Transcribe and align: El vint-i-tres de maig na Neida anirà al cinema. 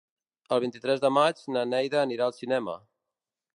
El 0.55 0.61
vint-i-tres 0.63 1.03
de 1.03 1.11
maig 1.17 1.43
na 1.57 1.65
Neida 1.75 2.01
anirà 2.07 2.29
al 2.31 2.37
cinema. 2.41 2.77